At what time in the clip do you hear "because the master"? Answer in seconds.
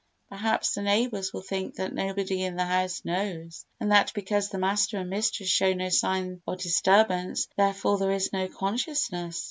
4.15-4.97